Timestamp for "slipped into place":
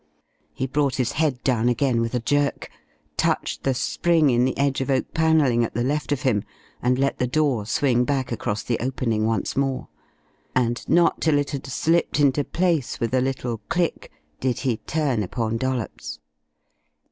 11.67-12.99